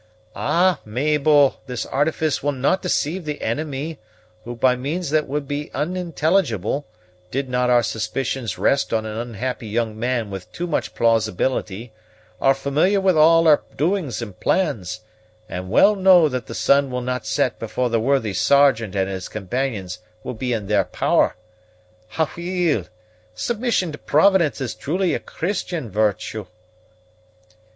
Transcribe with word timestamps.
"Ah, 0.35 0.79
Mabel, 0.83 1.57
this 1.67 1.85
artifice 1.85 2.41
will 2.41 2.53
no' 2.53 2.75
deceive 2.75 3.23
the 3.23 3.39
enemy, 3.39 3.99
who, 4.45 4.55
by 4.55 4.75
means 4.75 5.11
that 5.11 5.27
would 5.27 5.47
be 5.47 5.69
unintelligible, 5.75 6.87
did 7.29 7.47
not 7.47 7.69
our 7.69 7.83
suspicions 7.83 8.57
rest 8.57 8.91
on 8.95 9.05
an 9.05 9.15
unhappy 9.15 9.67
young 9.67 9.99
man 9.99 10.31
with 10.31 10.51
too 10.51 10.65
much 10.65 10.95
plausibility, 10.95 11.93
are 12.41 12.55
familiar 12.55 12.99
with 12.99 13.15
all 13.15 13.47
our 13.47 13.61
doings 13.77 14.23
and 14.23 14.39
plans, 14.39 15.01
and 15.47 15.69
well 15.69 15.95
know 15.95 16.27
that 16.27 16.47
the 16.47 16.55
sun 16.55 16.89
will 16.89 17.01
not 17.01 17.27
set 17.27 17.59
before 17.59 17.91
the 17.91 17.99
worthy 17.99 18.33
Sergeant 18.33 18.95
and 18.95 19.07
his 19.07 19.29
companions 19.29 19.99
will 20.23 20.33
be 20.33 20.51
in 20.51 20.65
their 20.65 20.85
power. 20.85 21.35
Aweel! 22.17 22.87
Submission 23.35 23.91
to 23.91 23.99
Providence 23.99 24.59
is 24.61 24.73
truly 24.73 25.13
a 25.13 25.19
Christian 25.19 25.91
virtue!" 25.91 26.47